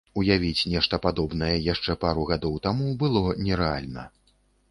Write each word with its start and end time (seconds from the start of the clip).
Уявіць 0.19 0.69
нешта 0.75 0.99
падобнае 1.03 1.51
яшчэ 1.73 1.95
пару 2.07 2.25
гадоў 2.31 2.57
таму 2.65 2.87
было 3.05 3.21
нерэальна. 3.47 4.09